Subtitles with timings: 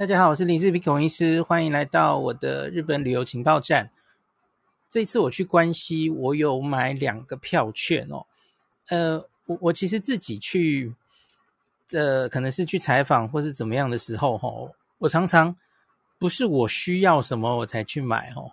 [0.00, 3.90] 大家好，我是林志平孔医师，欢迎来到我的日本旅游情报站。
[4.88, 8.24] 这次我去关西，我有买两个票券哦。
[8.88, 10.94] 呃，我我其实自己去，
[11.92, 15.54] 呃，可能是去采访或是怎么样的时候，吼，我常常
[16.18, 18.52] 不是我需要什么我才去买，吼，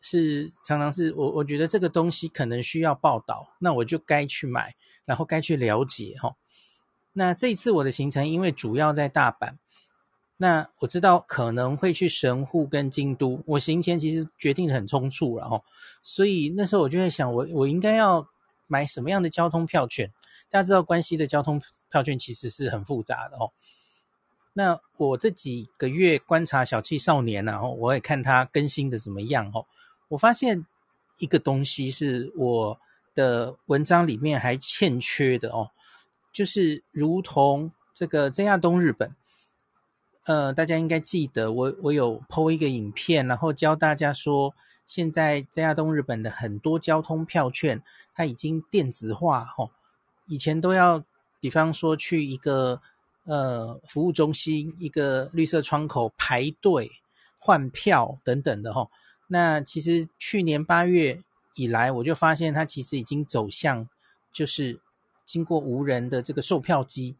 [0.00, 4.74] 是常常是我我觉得这个东西可能需要报道，那我就该去买，
[5.04, 6.36] 然后该去了解，吼。
[7.12, 9.56] 那这一次我的行程，因为主要在大阪。
[10.36, 15.62] 那我知道可能会去神户跟京都，我行前其实决定很匆促了哦，
[16.02, 18.26] 所以那时候我就在想我，我应该要
[18.66, 20.12] 买什么样的交通票券？
[20.50, 23.52] 大家知道关西的交通票券其实是很复杂的哦。
[24.54, 29.66] 那我这几个月观察小气少年然后我也看他更新的怎么样哦。
[30.08, 30.66] 我发现
[31.18, 32.80] 一个东西是我
[33.14, 35.70] 的文章里面还欠缺的哦，
[36.32, 39.14] 就是如同这个 JR 东日本。
[40.24, 44.54] 呃，大家应该记得我我有 po 一个影片，然后教大家说，
[44.86, 47.82] 现在在亚东日本的很多交通票券
[48.14, 49.70] 它已经电子化吼，
[50.26, 51.04] 以前都要，
[51.40, 52.80] 比方说去一个
[53.24, 56.90] 呃服务中心一个绿色窗口排队
[57.38, 58.90] 换票等等的吼，
[59.26, 61.22] 那其实去年八月
[61.54, 63.86] 以来，我就发现它其实已经走向
[64.32, 64.80] 就是
[65.26, 67.14] 经过无人的这个售票机，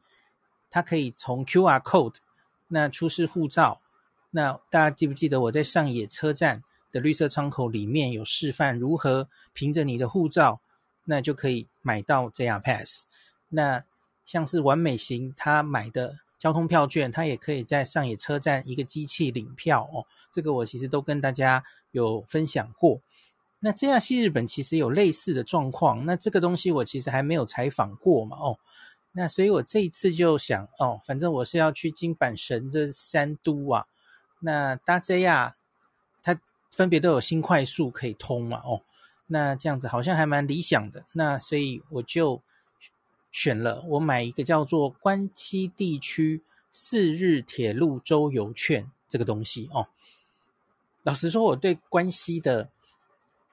[0.70, 2.14] 它可以从 QR code。
[2.74, 3.80] 那出示护照，
[4.32, 10.60] 那大家记不记得我在上野车站的绿色窗口里面有示范如何凭着你的护照，
[11.04, 13.04] 那就可以买到 JR Pass。
[13.48, 13.84] 那
[14.26, 20.04] 像是完美行他买的交通票券，他也可以在上野车站一个机器领票哦。
[20.32, 23.00] 这个我其实都跟大家有分享过。
[23.60, 28.58] 那 JR 西日本其实有类似的状况，那这个东西我其实还没有采访过嘛哦。
[29.16, 33.86] 那所以，我这一次就想哦，反正我是要去金阪神这三都啊。
[34.40, 35.54] 那搭 JR，
[36.20, 36.40] 它
[36.72, 38.82] 分别都有新快速可以通嘛，哦，
[39.28, 41.04] 那这样子好像还蛮理想的。
[41.12, 42.42] 那所以我就
[43.30, 49.86] 选了，我买一个叫做关西地区四日铁路周游券这个东西哦。
[51.04, 52.70] 老实说，我对关西的。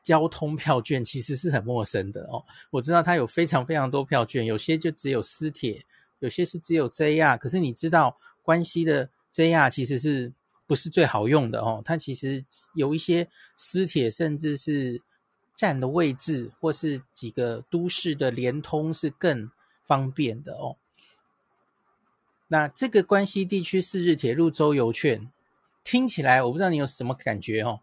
[0.03, 5.85] 交通票券其实是很陌生的哦，我知道它有非常非常多票券，有些就只有私铁，
[6.19, 7.38] 有些是只有 JR。
[7.38, 10.31] 可是你知道关西的 JR 其实是
[10.66, 11.81] 不是最好用的哦？
[11.85, 15.01] 它其实有一些私铁，甚至是
[15.53, 19.51] 站的位置或是几个都市的连通是更
[19.85, 20.78] 方便的哦。
[22.47, 25.29] 那这个关西地区四日铁路周游券
[25.83, 27.81] 听起来，我不知道你有什么感觉哦。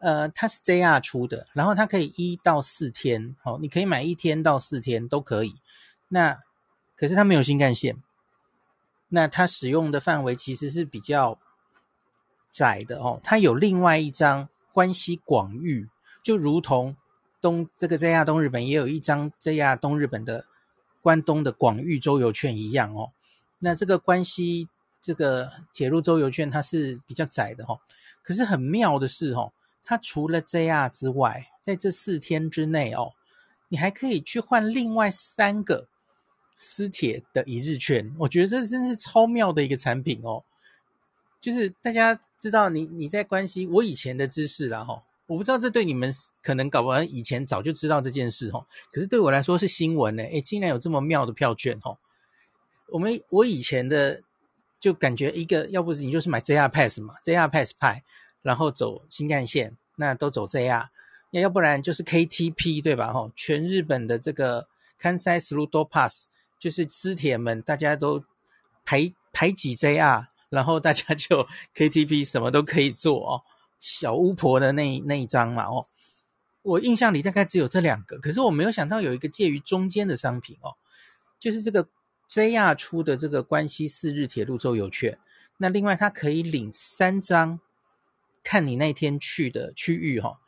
[0.00, 5.56] 呃，它是 JR 出的，然后它可以一到四天，好，你可以买一天到四天都可以。
[6.08, 6.38] 那
[6.96, 8.02] 可是它没有新干线，
[9.08, 11.38] 那它使用的范围其实是比较
[12.50, 13.20] 窄的哦。
[13.22, 15.90] 它有另外一张关西广域，
[16.22, 16.96] 就如同
[17.40, 20.46] 东这个 JR 东日本也有一张 JR 东日本的
[21.02, 23.12] 关东的广域周游券一样哦。
[23.58, 24.68] 那这个关西
[24.98, 27.80] 这个铁路周游券它是比较窄的哦，
[28.22, 29.52] 可是很妙的是哦。
[29.90, 33.12] 它除了 JR 之外，在这四天之内哦，
[33.66, 35.88] 你还可以去换另外三个
[36.56, 38.14] 私铁的一日券。
[38.16, 40.44] 我觉得这真是超妙的一个产品哦。
[41.40, 48.64] 就是大家知道你你在关心，我以前的知识啦哈，我不知道这对你们可能搞不好以前早就知道这件事哈。
[48.92, 51.98] 可是对我来说是新闻呢，诶，竟然有这么妙的票券哈。
[52.90, 54.22] 我们我以前的
[54.78, 58.04] 就感觉一个，要不是你就是买 JR Pass 嘛，JR Pass 派。
[58.42, 60.88] 然后走新干线，那都走 JR，
[61.30, 63.12] 要要不然就是 KTP 对吧？
[63.12, 64.66] 吼，全日本的这个
[64.98, 66.26] Kansai Thrudo Pass
[66.58, 68.24] 就是私铁们大家都
[68.84, 71.46] 排排挤 JR，然后大家就
[71.76, 73.42] KTP 什么都可以做哦。
[73.78, 75.86] 小巫婆的那那一张嘛哦，
[76.62, 80.76] 我印象里大概只有这两个，可是我没有想到有一个介于中间的商品哦，
[81.38, 81.86] 就是这个
[82.30, 85.18] JR 出的这个关西四日铁路周游券，
[85.58, 87.60] 那另外它可以领三张。
[88.42, 90.38] 看你那天去的区域哈，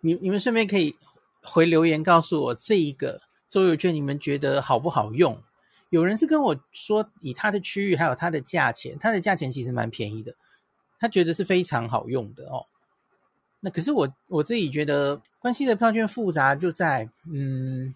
[0.00, 0.96] 你你们顺便可以
[1.42, 5.42] 回留言告诉我这一个周游券你们觉得好不好用？
[5.90, 10.34] 有人是跟我说以他的区域还有他的价钱，他的价钱其实蛮便宜的，
[10.98, 12.66] 他觉得是非常好用的哦。
[13.60, 17.94] 那可是我我自己觉得关西的票券复杂就在嗯，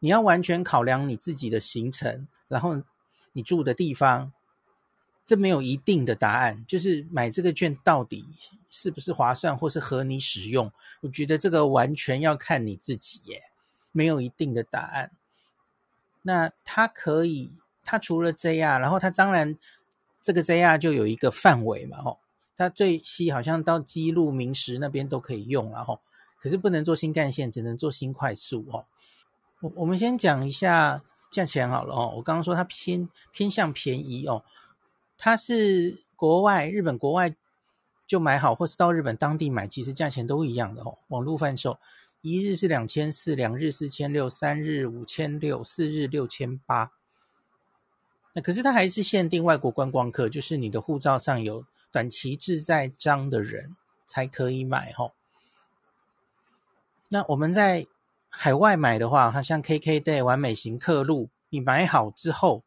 [0.00, 2.82] 你要完全考量你自己的行程，然后
[3.32, 4.32] 你住的地方。
[5.24, 8.26] 这没有一定的答案，就是买这个券到底
[8.68, 10.70] 是不是划算，或是合你使用？
[11.00, 13.44] 我觉得这个完全要看你自己耶，
[13.92, 15.10] 没有一定的答案。
[16.22, 17.52] 那它可以，
[17.84, 19.58] 它除了这样，然后它当然
[20.20, 22.18] 这个 JR 就有一个范围嘛，吼，
[22.56, 26.00] 它最西好像到基路、明石那边都可以用，然后
[26.40, 28.84] 可是不能做新干线，只能做新快速，哦。
[29.60, 34.44] 我我们先讲一下价钱好了，哦，我刚刚说它偏偏向便宜哦，
[35.24, 37.34] 它是国外日本国外
[38.06, 41.78] 就买好，或是到日本当地买，其实价钱都一样的哦，网络贩售
[42.20, 46.92] 一日是两千四，两日四千六，三日五千六，四日六千八。
[48.34, 53.74] 那可是它还是限定外国观光客，就是你的护照上有短期滞在章的人
[54.06, 55.12] 才可以买哦。
[57.08, 57.86] 那我们在
[58.28, 62.62] 海外买的话，它像 KKday 完美行客路，你买好之后，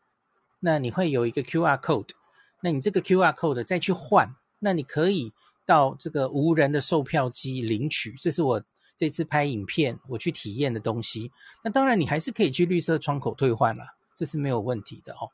[0.59, 2.09] 那你会有一个 QR code，
[2.61, 5.31] 那你这个 QR code 再去换，那你可以
[5.65, 8.15] 到这个无人的售票机领取。
[8.19, 8.63] 这是我
[8.95, 11.31] 这次拍影片我去体验的东西。
[11.63, 15.29] 那当然你还是可以去绿色窗口退换啦，这是没有问题的哦。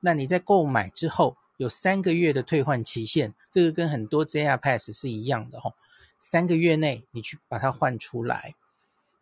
[0.00, 5.74] 那你在购买之后有三个月的退换期限，这个跟很多 JR Pass 是一样的哦。
[6.20, 8.54] 三个月内你去把它换出来，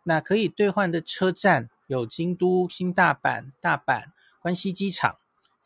[0.02, 4.06] 那可以兑换的车站有京都、新大阪、大阪、
[4.40, 5.16] 关西机场、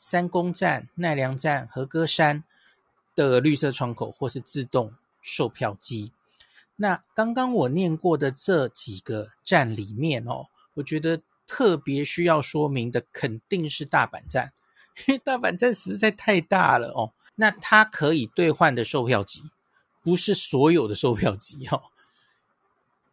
[0.02, 2.42] 三宫站、奈良站、和歌山
[3.14, 6.10] 的绿色窗口或是自动售票机。
[6.76, 14.54] 那刚刚我念过的这几个站里面哦，我觉得特别需要说明的肯定是大阪站。
[15.06, 19.50] 因为大阪站实在太大了哦，那它可以兑换的售票机
[20.02, 21.82] 不是所有的售票机哦，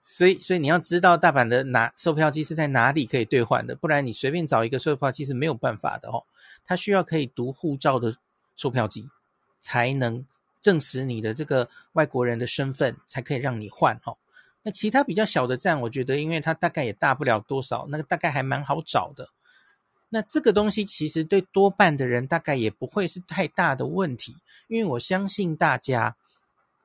[0.10, 6.24] 所以所以你要知道大阪的哪售票机是在哪里可以兑换的，不然你随便找一个售票机是没有办法的哦。
[6.66, 8.16] 它需要可以读护照的
[8.56, 9.10] 售票机
[9.60, 10.26] 才能
[10.62, 14.18] 证实你的这个外国人的身份，才可以让你换哦。
[14.64, 19.30] 那其他比较小的站，我觉得因为它大概也大不了多少，那个大概还蛮好找的。
[20.10, 24.38] 那这个东西其实对多半的人大概也不会是太大的问题，
[24.70, 26.16] 因为我相信大家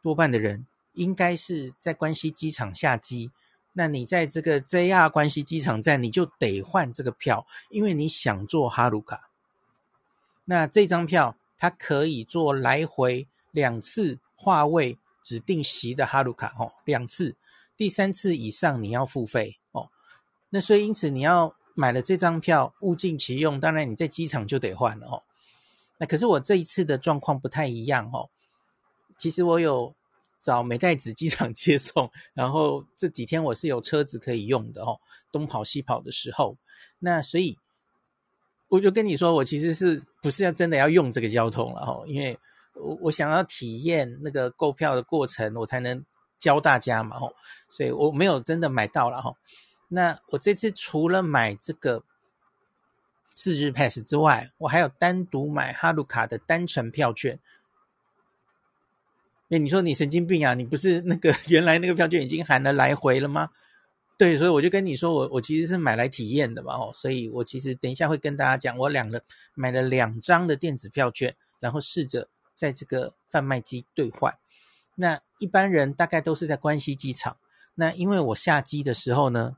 [0.02, 3.30] 多半的人应该是在关西机场下机，
[3.72, 9.28] 那你在这个 JR 关西机场站你就得换这个票，因为你想坐哈鲁卡。
[10.44, 17.36] 那这张票它可以坐来回两次划位指定席的哈鲁卡哦，两次，
[17.76, 19.88] 第三次以上你要付费哦。
[20.50, 21.54] 那所以因此你要。
[21.74, 25.22] 买了这张票，物尽其用，当然你在机场就得换了哦。
[25.96, 28.28] 那可是我这一次的状况不太一样哦。
[29.16, 29.94] 其实我有
[30.42, 34.98] 找美代子机场接送，然后这几天我是有车子可以用的哦，
[35.30, 36.56] 东跑西跑的时候。
[36.98, 37.56] 那所以
[38.68, 42.04] 我就跟你说，我其实是不是要真的要用这个交通了哦？
[42.08, 42.36] 因为
[42.74, 46.04] 我我想要体验那个购票的过程，我才能
[46.40, 47.32] 教大家嘛哦。
[47.70, 49.36] 所以我没有真的买到了吼。
[49.86, 52.02] 那我这次除了买这个
[53.32, 57.38] 四日 pass 之外，我还有单独买哈鲁卡的单程票券。
[59.52, 60.54] 哎，你说你神经病啊？
[60.54, 63.50] 你不是那个 原来那个票券已经含了来回了吗？
[64.16, 69.22] 对，所以我就跟你说，我我其实是买来体验的嘛，哦，所以我其实等一下会跟大家讲，我两个
[69.54, 74.34] 买了两张的电子票券，然后试着在这个贩卖机兑换。
[74.94, 77.36] 那一般人大概都是在关西机场，
[77.74, 79.56] 那因为我下机的时候呢。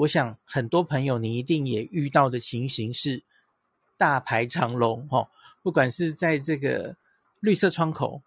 [0.00, 3.24] 我想很多朋友你一定也遇到的情形是
[3.96, 5.26] 大排长龙哦，
[5.62, 6.96] 不管是在这个
[7.40, 8.20] 绿色窗口，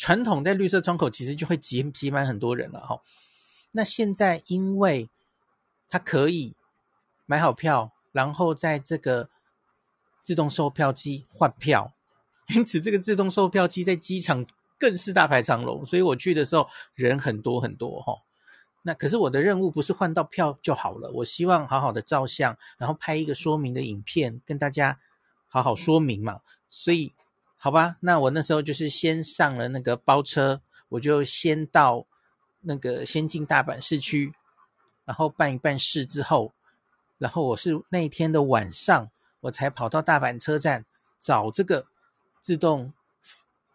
[0.00, 3.02] 传统在绿色窗口其实就会挤挤满很多人了哈。
[3.72, 5.10] 那现在因为
[5.90, 6.56] 它可以
[7.26, 9.28] 买好票，然后在这个
[10.22, 11.92] 自动售票机换票，
[12.48, 14.46] 因此这个自动售票机在机场
[14.78, 18.14] 更是大排长龙，所以我去的时候人很多很多哈。
[18.80, 24.98] 那可是我的任务不是换到票就好了，我希望好好的照相，然后拍一个说明的影片，跟大家
[25.46, 26.40] 好好说明嘛。
[26.70, 27.12] 所以，
[27.62, 32.06] 好吧，那我那时候就是先上了那个包车，我就先到
[32.62, 34.32] 那个先进大阪市区，
[35.04, 36.54] 然后办一办事之后，
[37.18, 40.86] 然后我是那一天的晚上，我才跑到大阪车站
[41.18, 41.84] 找这个
[42.40, 42.94] 自动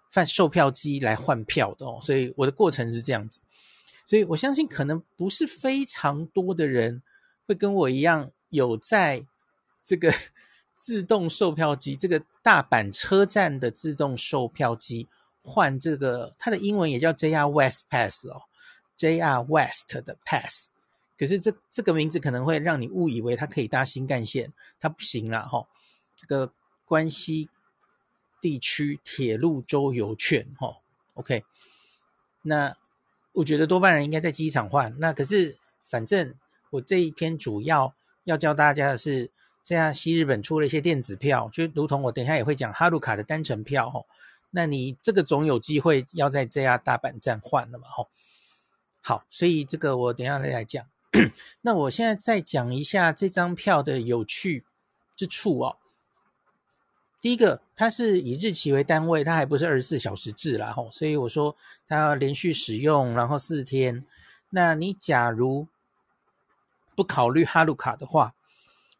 [0.10, 2.00] 贩售票机来换票的哦。
[2.02, 3.40] 所以我的过程是这样子。
[4.08, 7.04] 所以我相信，可能不是非常多的人
[7.46, 9.24] 会跟我一样，有在
[9.84, 10.12] 这个
[10.86, 15.08] 自动售票机，这个大阪车站的自动售票机
[15.42, 18.44] 换这个，它的英文也叫 JR West Pass 哦
[19.00, 20.70] ，JR West 的 Pass。
[21.18, 25.66] 可是这这个名字可能会让你误以为它可以搭新干线，它不行啦哈。
[26.16, 26.52] 这个
[26.86, 27.50] 关西
[28.40, 30.78] 地区铁路周游券哈
[31.16, 31.44] ，OK，
[32.44, 32.78] 那。
[33.38, 36.34] 我觉得多半人应该在机场换，那可是反正
[36.70, 39.30] 我这一篇主要要教大家的是
[39.66, 44.06] 这样西日本出了一些电子票，就如同我等下也会讲哈鲁卡的单程票哦。
[44.52, 47.88] 那你这个总有机会要在这样大阪站换了嘛？
[47.90, 48.08] 吼，
[49.02, 50.86] 好，所以这个我等下再来讲。
[51.62, 54.64] 那我现在再讲一下这张票的有趣
[55.16, 55.78] 之处哦。
[57.20, 61.58] 第一个，它是以日期为单位，它还不是二十四小时制啦吼，所以我说
[61.88, 64.06] 它要连续使用，然后四天。
[64.52, 65.68] 那你假如
[66.96, 68.36] 不考虑哈鲁卡的话，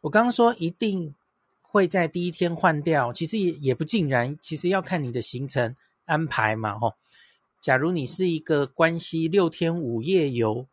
[0.02, 1.14] 我刚刚说一定
[1.62, 5.74] 会在第一天换掉，其实也也不尽然，其实要看你的行程
[6.04, 6.94] 安排嘛，吼。
[7.60, 10.68] 假如你是一个关西六天五夜游，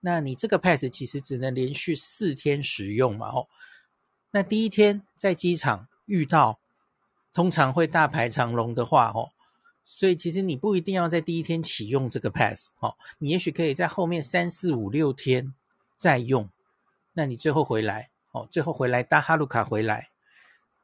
[0.00, 3.48] 那你这个 pass 其实只能连续四天使用嘛，吼。
[4.30, 6.58] 那第一天在机场遇到，
[7.34, 9.32] 通常会大排长龙的话，吼，
[9.84, 15.52] 所以其实你不一定要在第一天启用这个 pass，哦，你也许可以在后面三四五六天
[15.98, 16.48] 再用，
[17.12, 18.08] 那你最后回来。
[18.32, 20.10] 哦，最后回来搭哈鲁卡回来，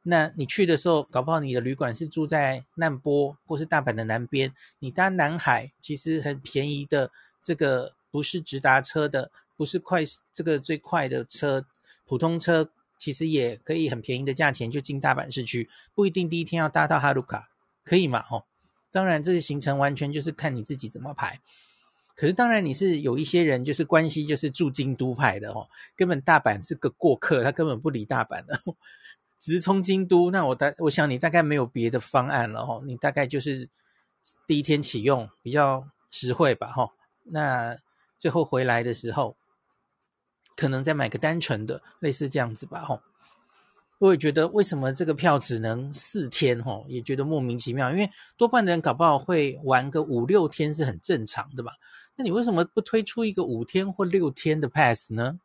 [0.03, 7.11] 那你去的时候，搞不好你的旅馆是住在难波或是大阪的南边，你搭南海其实很便宜的，
[7.41, 10.01] 这个不是直达车的，不是快
[10.33, 11.65] 这个最快的车，
[12.05, 17.49] 普通车其实也可以很便宜的价钱就进大阪市区，不一定第一天要搭到哈鲁卡，
[17.83, 18.25] 可以嘛？
[18.29, 18.43] 哦，
[18.91, 21.39] 当然这个行程完全就是看你自己怎么排。
[22.17, 28.59] 可是当然，你是有一些人就是关系就是住京都派的哦，根本大阪是个过客，他根本不理大阪的，
[29.39, 30.31] 直冲京都。
[30.31, 33.69] 那我大我想你大概没有别的方案了哦，你大概就是
[34.47, 36.89] 第一天启用比较实惠吧哈。
[37.25, 37.77] 那
[38.17, 39.37] 最后回来的时候，
[40.55, 43.03] 可能再买个单纯的，类似这样子吧哈。
[43.99, 51.73] 我也觉得为什么这个票只能四天哈，也觉得莫名其妙，因为多半的人搞不好会玩个五六天是很正常的吧。
[52.15, 55.39] 那你为什么不推出一个五天或六天的 pass 呢？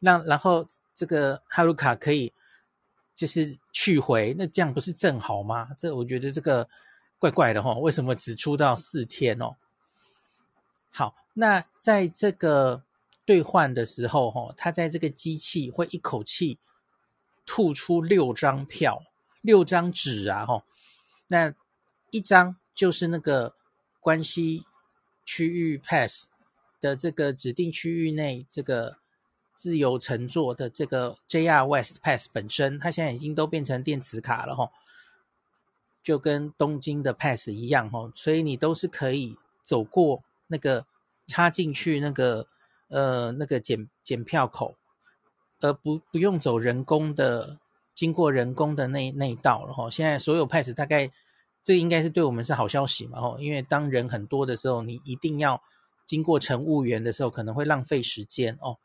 [0.00, 2.32] 让然后这个哈鲁卡可以
[3.14, 5.68] 就是去回，那这样不是正好吗？
[5.78, 6.68] 这我觉得这个
[7.18, 9.56] 怪怪的哈，为什么只出到四天哦？
[10.90, 12.82] 好，那在这个
[13.24, 16.58] 兑换的时候哈，它在这个机器会一口气
[17.46, 19.02] 吐出六张票，
[19.40, 20.64] 六张纸啊哈，
[21.28, 21.54] 那
[22.10, 23.54] 一张就是那个
[24.00, 24.66] 关系。
[25.28, 26.28] 区域 pass
[26.80, 28.98] 的这个指定区域内，这个
[29.56, 34.70] 自由乘坐的这个 JR West Pass 本身，它现在已经都变成电磁卡了哈，
[36.00, 40.86] 就跟东京的 pass 一样哈，所以你都是可以走过那个
[41.26, 42.46] 插进去那个
[42.86, 44.76] 呃那个检检票口，
[45.60, 47.58] 而不不用走人工的，
[47.94, 49.90] 经过人工的那那一道了哈。
[49.90, 51.10] 现在所有 pass 大概。
[51.66, 53.20] 这应该是对我们是好消息嘛？
[53.20, 55.60] 吼，因为当人很多的时候，你一定要
[56.04, 58.78] 经过乘务员的时候，可能会浪费时间哦。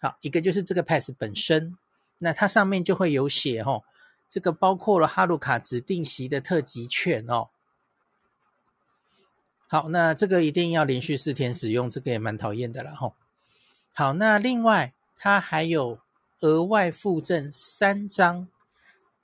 [0.00, 1.78] 好，一个就是这个 pass 本身，
[2.18, 3.84] 那它上面就会有写吼，
[4.28, 7.50] 这个包括了哈鲁卡指定席的特级券哦。
[9.68, 13.14] 好，那这个一定要连续四天使用，这个也蛮讨厌的啦吼。
[13.94, 14.92] 好，那另外
[15.22, 16.00] 它还有
[16.40, 18.48] 额外附赠三张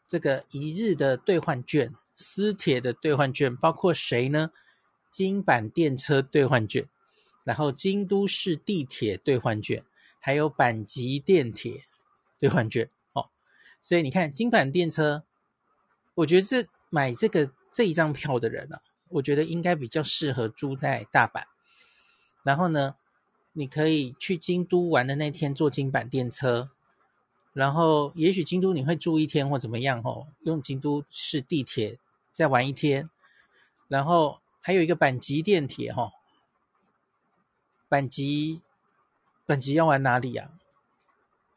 [0.07, 1.95] 这个一日的兑换券。
[2.15, 4.51] 私铁的兑换券包括谁呢？
[5.11, 6.87] 京阪电车兑换券，
[7.45, 9.85] 然后京都市地铁兑换券，
[10.21, 11.85] 还有阪急电铁
[12.39, 13.31] 兑换券哦。
[13.81, 15.25] 所以你看，京阪电车，
[16.15, 21.45] 我觉得这买这个这一张票的人啊，我觉得应该比较适合住在大阪。
[22.45, 22.97] 然后呢，
[23.57, 26.71] 你可以去京都玩的那天坐京阪电车。
[27.53, 31.99] 然后也许京都你会住一天或怎么样哦，用京都市地铁。
[32.33, 33.09] 再玩一天，
[33.89, 36.13] 然后还有一个阪急电铁哈，
[37.89, 38.61] 阪急
[39.47, 40.51] 阪急要玩哪里呀？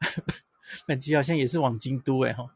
[0.88, 2.54] 阪急好像也是往京都哎哈，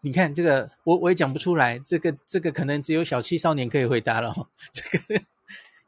[0.00, 4.34] 你看这个我我也讲不出来，这个这个可能只有小气少年可以回答了。
[4.72, 5.22] 这个，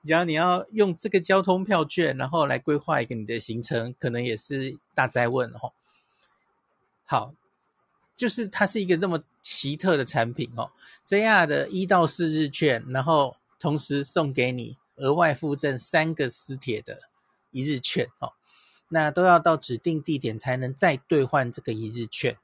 [0.06, 5.72] 假如你要用这个交通票券，然后来规划一个你的行程，可能也是大哉问哦。
[7.04, 7.34] 好。
[8.16, 10.70] 就是它是一个这么奇特的产品哦
[11.06, 16.98] ，JR 的一到四日券，然后同时送给你额外附赠三个私铁的
[17.50, 18.32] 一日券哦，
[18.88, 22.38] 那都要到指定地点才能再兑换这个一日券。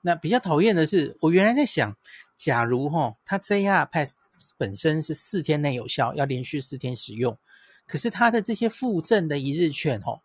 [0.00, 1.94] 那比较讨厌的是，我原来在想，
[2.34, 4.16] 假如哈、哦，它 JR Pass
[4.56, 7.36] 本身是四天内有效，要连续四天使用，
[7.86, 10.20] 可是它的这些附赠的一日券哦，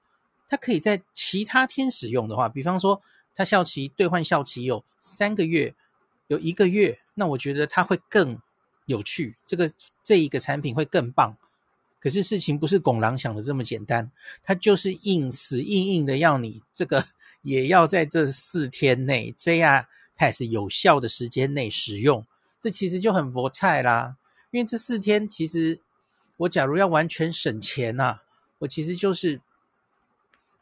[0.48, 3.02] 它可以在其他天使用的话，比方说。
[3.38, 5.76] 它效期兑换效期有三个月，
[6.28, 8.40] 有一个月，那我觉得它会更
[8.86, 9.70] 有趣，这个
[10.06, 11.36] 这一个产品会更棒。
[12.00, 14.10] 可是事情不是拱狼想的这么简单，
[14.42, 17.06] 它就是硬死硬硬的要你这个
[17.42, 22.26] 也要在这四天内 JR Pass 有效的时间内使用。
[22.66, 24.18] 这其实就很佛菜啦，
[24.50, 25.80] 因为这四天其实
[26.38, 28.24] 我假如要完全省钱呐、啊，
[28.58, 29.40] 我其实就是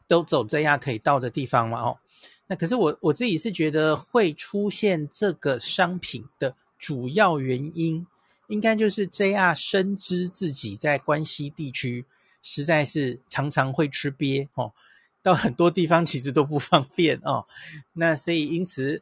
[0.06, 1.98] 都走 JR 可以到的地方嘛哦。
[2.46, 8.06] 那可是我我自己是觉得会出现这个商品的主要原因，
[8.48, 12.04] 应该就是 JR 深知自己在关西地区
[12.42, 14.74] 实在是常常会吃瘪哦，
[15.22, 17.46] 到很多地方其实都不方便哦。
[17.94, 19.00] 那所以因此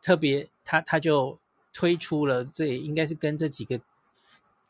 [0.00, 1.38] 特别他他就。
[1.78, 3.80] 推出了，这应该是跟这几个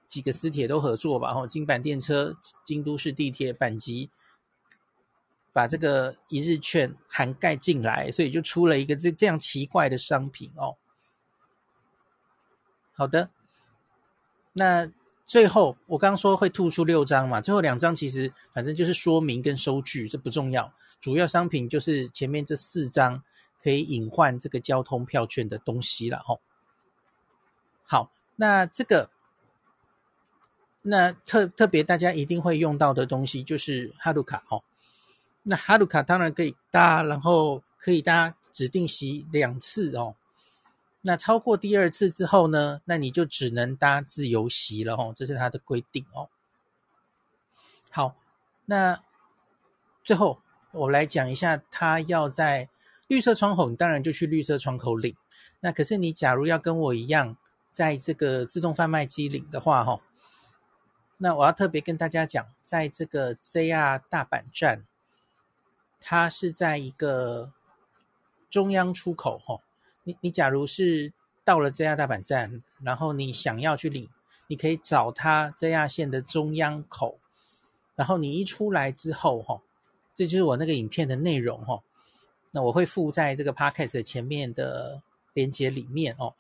[0.07, 2.37] 几个私铁都合作吧，吼，京阪电车、
[2.67, 4.11] 京都市地铁、阪急，
[5.55, 10.77] 把这个一日券涵盖进来，所以就出了一个这这样奇怪的商品哦。
[12.93, 13.31] 好的，
[14.53, 14.93] 那
[15.25, 23.23] 最后我刚说会吐出六张嘛，最后两张其实反正就是说明跟收据，这不重要，主要商品就是前面这四张
[23.63, 26.43] 可以隐换这个交通票券的东西了，吼。
[27.91, 29.09] 好，那这个，
[30.83, 34.63] 那特特别大家一定会用到的东西就是哈鲁卡哦。
[35.45, 40.17] 那哈鲁卡当然可以搭，然后可以搭指定席两次哦。
[41.01, 46.29] 那超过第二次之后呢，那你就只能搭自由席了哦，这是它的规定哦。
[47.89, 48.17] 好，
[48.67, 49.03] 那
[50.05, 50.43] 最后
[50.73, 52.69] 我来讲一下，它要在
[53.07, 55.17] 绿色窗口，你当然就去绿色窗口领。
[55.61, 57.39] 那可是你假如要跟我一样。
[57.79, 60.01] 在这个自动贩卖机领的话，哈，
[61.19, 64.85] 那我要特别跟大家讲，在这个 JR 大阪站，
[66.01, 67.53] 它是在一个
[68.51, 69.61] 中央出口，哈，
[70.03, 71.13] 你你假如是
[71.45, 74.09] 到了 JR 大阪站，然后你想要去领，
[74.49, 77.21] 你可以找它 JR 线的中央口，
[77.95, 79.63] 然后你一出来之后，哈，
[80.13, 81.81] 这就是我那个影片的内容，哈，
[82.51, 85.01] 那我会附在这个 Podcast 前面的
[85.33, 86.35] 链接里面，哦。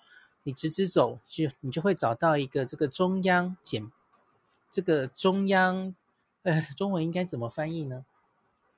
[0.48, 3.92] 你直直走，就你就会找到一个这个中央检，
[4.70, 5.94] 这个中央，
[6.42, 8.06] 呃，中文应该怎么翻译呢？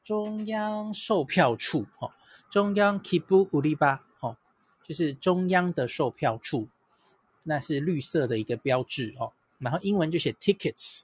[0.02, 2.10] 中央售票处，哦，
[2.50, 4.36] 中央 kibu uliba，哦，
[4.82, 6.66] 就是中央的售票处，
[7.44, 11.02] 那是绿色的一个标志，哦，然后英文就写 Tickets，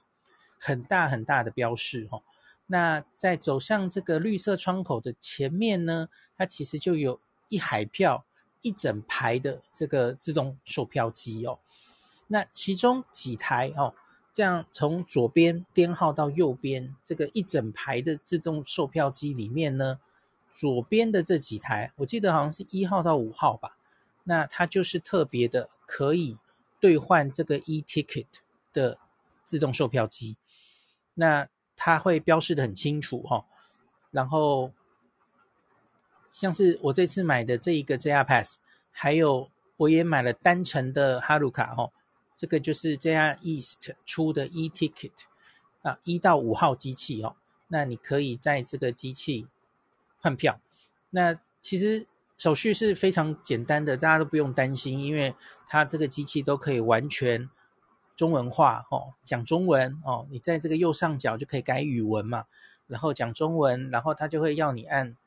[0.59, 2.21] 很大很大的标示，哦，
[2.65, 8.25] 那在走向这个绿色窗口的前面呢，它其实就有一海票。
[8.67, 11.57] 一整排的这个自动售票机哦，
[12.27, 13.95] 那其中几台哦，
[14.33, 20.01] 这样从左边编号到右边，这个一整排的自动售票机里面呢，
[20.51, 23.77] 左边的这几台，我记得好像是一号到五号吧，
[24.25, 26.37] 那它就是特别的可以
[26.81, 28.27] 兑换这个 e-ticket
[28.73, 28.97] 的
[29.45, 30.35] 自动售票机，
[31.13, 33.45] 那它会标示得很清楚哈，
[34.11, 34.73] 然后。
[36.37, 38.59] 像是我这次买的这一个 JR Pass，
[38.91, 41.91] 还有我也买了单程的哈鲁卡哦，
[42.37, 45.13] 这个就是 JR East 出的 e-ticket
[45.81, 47.35] 啊，一到五号机器哦，
[47.69, 49.47] 那你可以在这个机器
[50.19, 50.59] 换票。
[51.09, 52.05] 那其实
[52.37, 55.33] 手续是非常简单的，大家都不用担心，因为
[55.67, 57.49] 它这个机器都可以完全
[58.15, 62.45] 中文化哦，讲中文哦，你在这个右上角就可以改语文嘛，
[62.85, 65.17] 然后讲中文，然后它就会要你按。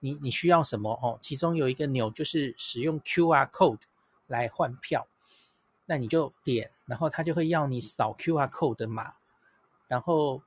[0.00, 1.18] 你你需要什么哦？
[1.20, 3.82] 其中有一个钮就是使用 QR code
[4.26, 5.06] 来换票，
[5.86, 9.14] 那你就点，然后他就会要你扫 QR code 的码，
[9.86, 10.42] 然后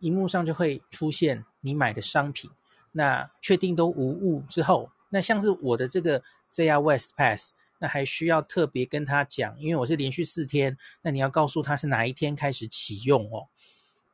[0.00, 2.50] 荧幕上就会出现你买的商品。
[2.92, 13.46] 那确定都无误之后，那像是我的这个 ZR West Pass，那还需要特别跟他讲，因为我是连续四天，那你要告诉他是哪一天开始启用哦。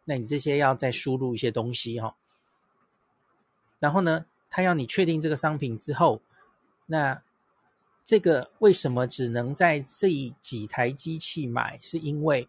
[0.04, 2.14] 那你这些要再输入一些东西哈、哦，
[3.78, 4.26] 然后呢？
[4.56, 6.22] 他要你确定这个商品之后，
[6.86, 7.20] 那
[8.04, 10.08] 这个为什么只能在这
[10.40, 11.76] 几台机器买？
[11.82, 12.48] 是因为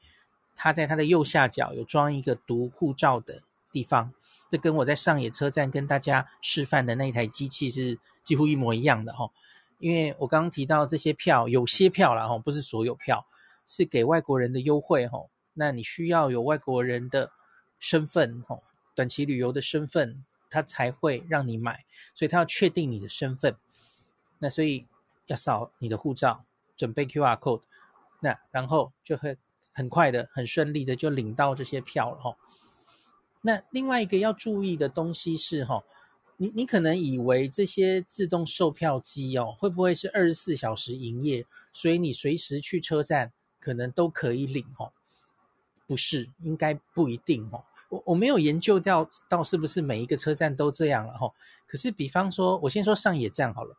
[0.56, 3.41] 它在它的右下角有装一个读护照的
[3.72, 4.13] 地方，
[4.52, 9.32] 这跟我在上野车站跟大家示范的那台机器是几乎一模一样的哈。
[9.80, 13.26] 因为我刚刚提到这些票，有些票啦哈，不是所有票，
[13.65, 15.26] 是给外国人的优惠哈。
[15.56, 17.32] 那你需要有外国人的
[17.80, 18.60] 身份哈，
[18.94, 20.24] 短期旅游的身份。
[20.56, 23.58] 他才会让你买，所以他要确定你的身份，
[24.39, 24.88] 那所以
[25.26, 26.46] 要扫你的护照，
[26.78, 27.62] 准备 QR code，
[28.22, 29.38] 那然后就会
[29.74, 32.38] 很快的、很顺利的就领到这些票了哈。
[33.41, 35.84] 那另外一个要注意的东西是哈，
[36.38, 44.94] 你你可能以为这些自动售票机哦，会不会是二十四小时营业，所以你随时去车站可能都可以领哦？
[45.86, 47.65] 不是，应该不一定哦。
[47.89, 51.32] 我我没有研究到到是不是每一个车站都这样了哈。
[51.67, 53.78] 可是比方说，我先说上野站好了，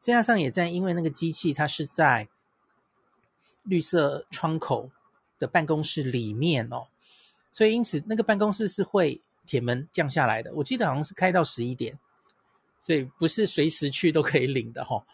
[0.00, 2.28] 这样上野站因为那个机器它是在
[3.64, 4.90] 绿色窗口
[5.38, 6.86] 的办公室里面哦，
[7.52, 10.52] 所以因此那个办公室是会铁门降下来的。
[10.54, 11.98] 我记得好像是开到十一点，
[12.80, 15.04] 所以不是随时去都可以领的哈。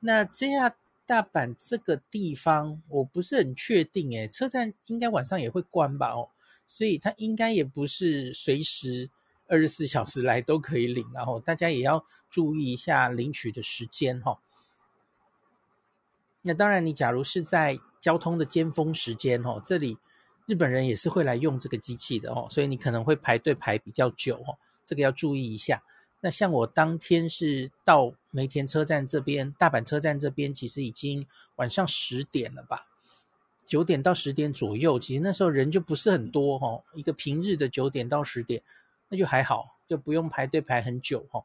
[0.00, 0.74] 那这样。
[1.08, 6.10] 大阪这个地方我不是很确定诶，车站应该晚上也会关吧？
[6.10, 6.28] 哦，
[6.68, 9.10] 所以它应该也不是随时
[9.46, 14.38] 二十四小时来都可以领，然后大家也要注意一下领取的时间哈。
[16.42, 19.98] 那当然，你假如是在交通的尖峰时间哦，这里
[20.46, 25.82] 日本人也是会来用这个机器的哦，所以你可能会排队排比较久哦，这个要注意一下。
[26.20, 31.24] 那像我当天是到梅田车站这边，大阪车站这边其实已经
[31.56, 32.87] 晚上十点了吧，
[33.68, 38.62] 九点到十点左右，其实那时候人就不是很多哈，一个平日的九点到十点，
[39.08, 41.44] 那就还好，就不用排队排很久哈，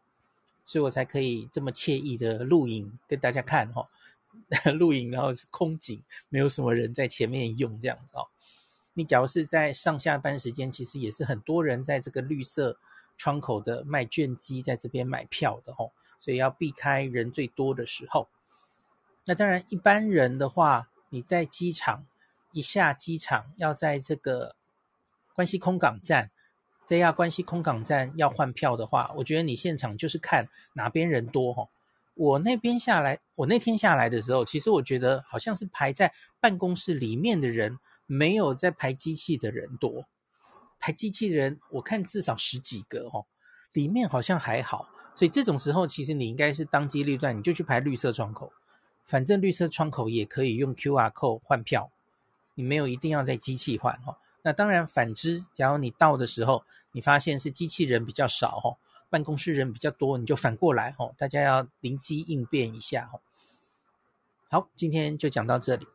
[0.63, 3.89] 所以我才可以这么惬意的录影跟大家看哈，
[4.73, 8.25] 录影然后是空景，没有什么人在前面用这样子哦。
[8.93, 12.79] 你假如是在上下班时间，其实也是很多人在这个绿色。
[13.15, 18.27] 窗口的卖券机在这边买票的吼，所以要避开人最多的时候。
[19.25, 22.07] 那当然，一般人的话，你在机场
[22.53, 24.55] 一下机场，要在这个
[25.33, 26.31] 关西空港站
[26.87, 31.69] ，JR 关西空港站要换票的话，我觉得你现场就是看哪边人多吼。
[32.15, 40.05] 我那边下来，我那天下来的时候，其实我觉得好像是排在办公室里面的人，没有在排机器的人多。
[40.79, 43.25] 排机器人，我看至少十几个哦，
[43.71, 48.53] 里面好像还好，所以这种时候其实你应该是当机立断，你就去排绿色窗口，
[49.05, 51.89] 反正绿色窗口也可以用 QR code 换票，
[52.55, 54.17] 你没有一定要在机器换哦。
[54.41, 58.77] 那当然反之，假如你到的时候，你发现是机器人比较少哦，
[59.09, 63.21] 办公室人比较多，你就反过来哦，大家要灵机应变一下哦。
[64.49, 65.87] 好，今天就讲到这里。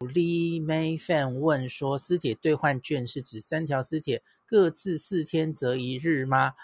[0.00, 6.54] 李梅 fan 问说：“私铁兑换券是指三条私铁各自四天折一日吗？”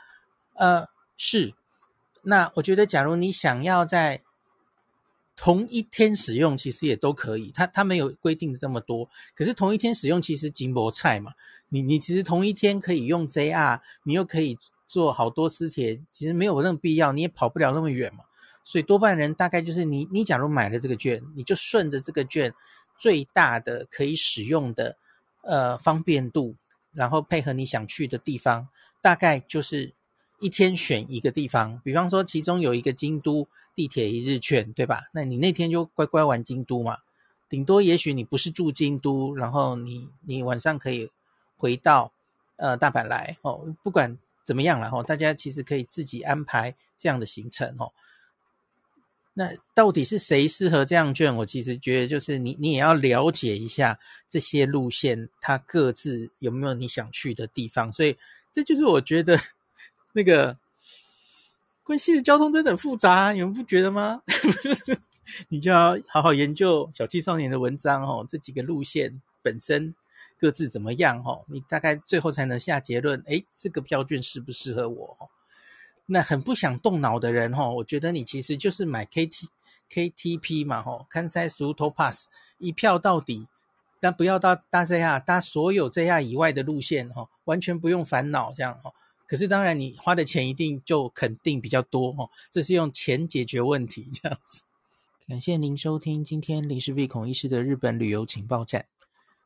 [0.56, 1.54] 呃，是。
[2.22, 4.22] 那我觉得，假如你想要在
[5.40, 7.52] 同一天使用，其实也都可以。
[7.52, 11.32] 他他没有规定这么多，可是同一天使用其实金箔菜嘛。
[11.68, 18.24] 你你其实同一天可以用 JR，你又可以做好多私铁，其实没有那么必要，你也跑不了那么远嘛。
[18.64, 22.52] 所以多半人大概就是你你假如买了这个券，你就顺着这个券。
[23.00, 24.96] 最大的可以使用的
[25.44, 26.56] 呃方便度，
[26.92, 28.66] 然后配合你想去的地方，
[29.00, 29.94] 大概就是
[30.40, 31.80] 一天选一个地方。
[31.84, 35.02] 比方说，其中有一个京都地铁一日券，对吧？
[35.12, 36.98] 那你那天就乖乖玩京都嘛。
[37.48, 41.10] 顶多也许你不是住京都，然后你你晚上可以
[41.56, 42.12] 回到
[42.56, 43.74] 呃大阪来哦。
[43.82, 47.90] 不管怎么样了哈，大家其实可以自己安排这样的行程哦。
[49.32, 51.34] 那到底是谁适合这样券？
[51.36, 53.98] 我其实觉得就是你，你也要了解一下
[54.28, 57.92] 这些路线，它各自有没有你想去的地方。
[57.92, 58.16] 所以
[58.50, 59.38] 这就是我觉得
[60.12, 60.56] 那个
[61.82, 64.22] 关西的交通真的很复杂，你们不觉得吗？
[65.48, 69.94] 你就要好好研究小气少年的文章哦，这几个路线本身
[70.38, 73.22] 各自怎么样哦，你大概最后才能下结论。
[73.26, 75.30] 诶，这个票券适不适合我？
[76.06, 79.48] 那很不想动脑的人哈，我觉得你其实就是买 K T
[79.90, 83.46] K T P 嘛哈，Kansai Saruto Pass 一票到底，
[84.00, 88.92] 但不要到搭 JR 搭所有 JR 以外的路线哈，完全不用烦恼这样哈。
[89.28, 94.64] 可是当然你花的钱一定就肯定比较多哦，这是用钱解决问题这样子。
[95.28, 98.86] 感谢您收听今天林氏璧孔医师的日本旅游情报站。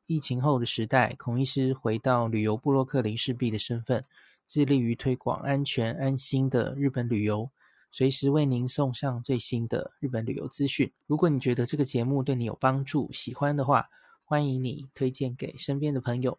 [0.06, 4.04] 疫情后的时代，孔医师回到旅游部落客林氏璧的身份。
[4.44, 7.48] 致力于推广安全安心的日本旅游，
[7.90, 10.92] 随时为您送上最新的日本旅游资讯。
[11.06, 13.88] 如果你觉得这个节目对你有帮助，喜欢的话，
[14.24, 16.38] 欢迎你推荐给身边的朋友，